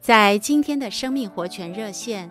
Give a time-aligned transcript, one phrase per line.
[0.00, 2.30] 在今天的生命活泉热线，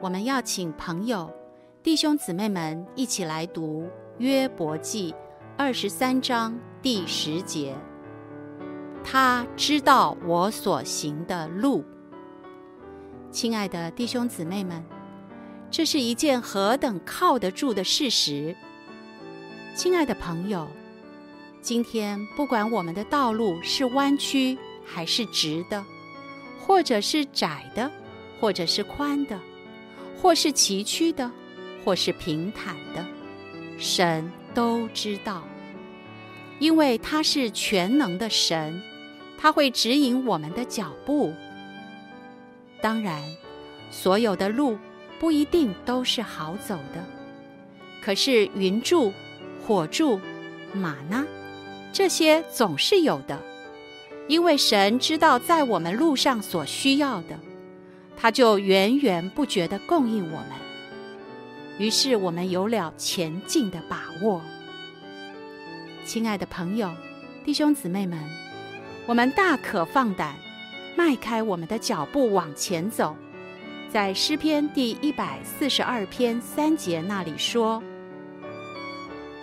[0.00, 1.32] 我们要请朋友、
[1.80, 5.14] 弟兄姊妹们一起来读约伯记
[5.56, 7.76] 二十三章第十节。
[9.04, 11.84] 他知道我所行的路。
[13.30, 14.84] 亲爱的弟兄姊妹们，
[15.70, 18.56] 这是一件何等靠得住的事实！
[19.76, 20.66] 亲爱的朋友，
[21.60, 25.84] 今天不管我们的道路是弯曲还是直的，
[26.66, 27.88] 或者是窄的，
[28.40, 29.38] 或者是宽的，
[30.20, 31.30] 或是崎岖的，
[31.84, 33.04] 或是平坦的，
[33.78, 35.44] 神都知道，
[36.58, 38.82] 因为他是全能的神，
[39.38, 41.32] 他会指引我们的脚步。
[42.80, 43.22] 当然，
[43.90, 44.76] 所有的路
[45.20, 47.04] 不一定都是好走的，
[48.02, 49.12] 可是云柱、
[49.64, 50.20] 火柱、
[50.72, 51.24] 马呢，
[51.92, 53.40] 这些总是有的。
[54.28, 57.38] 因为神知道在我们路上所需要的，
[58.16, 60.48] 他就源源不绝地供应我们。
[61.78, 64.42] 于是我们有了前进的把握。
[66.04, 66.92] 亲爱的朋友、
[67.44, 68.18] 弟兄姊妹们，
[69.06, 70.34] 我们大可放胆，
[70.96, 73.14] 迈开我们的脚步往前走。
[73.92, 77.80] 在诗篇第一百四十二篇三节那里说：“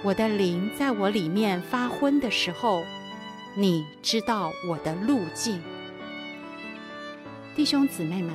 [0.03, 2.83] 我的灵在我里面发昏的时候。”
[3.55, 5.61] 你知道我的路径，
[7.55, 8.33] 弟兄姊妹们，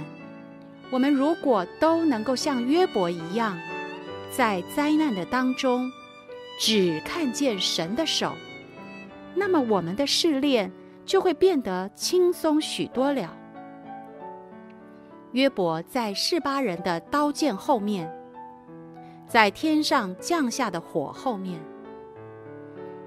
[0.90, 3.58] 我们如果都能够像约伯一样，
[4.30, 5.90] 在灾难的当中
[6.60, 8.32] 只看见神的手，
[9.34, 10.70] 那么我们的试炼
[11.04, 13.36] 就会变得轻松许多了。
[15.32, 18.08] 约伯在示巴人的刀剑后面，
[19.26, 21.58] 在天上降下的火后面。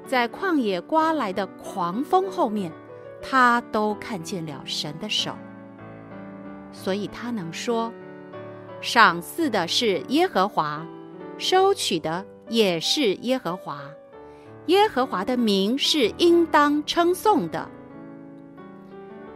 [0.05, 2.71] 在旷野刮来的狂风后面，
[3.21, 5.33] 他都看见了神的手，
[6.71, 7.93] 所以他能说
[8.81, 10.85] ：“赏赐的是耶和华，
[11.37, 13.79] 收取的也是耶和华，
[14.65, 17.69] 耶和华的名是应当称颂的。”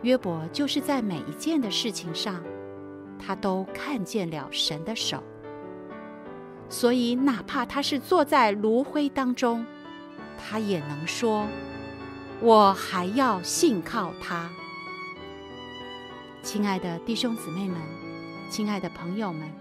[0.01, 2.43] 约伯就是在每一件的事情上，
[3.17, 5.23] 他都看见了神的手，
[6.69, 9.65] 所以哪怕他是坐在炉灰当中。
[10.47, 11.47] 他也能说
[12.39, 14.47] ：“我还要信靠他。”
[16.43, 17.81] 亲爱的弟兄姊妹们，
[18.51, 19.51] 亲爱的朋友们，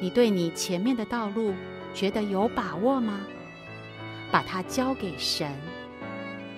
[0.00, 1.52] 你对你前面的道路
[1.94, 3.20] 觉得有把握吗？
[4.32, 5.52] 把它交给神，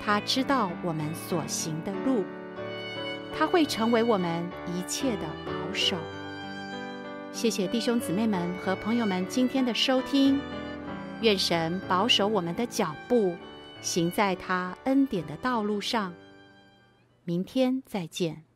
[0.05, 2.25] 他知道我们所行的路，
[3.37, 5.97] 他会成为我们一切的保守。
[7.33, 10.41] 谢谢弟兄姊妹们和朋友们今天的收听。
[11.21, 13.35] 愿神保守我们的脚步，
[13.81, 16.15] 行在他恩典的道路上。
[17.25, 18.48] 明天再见。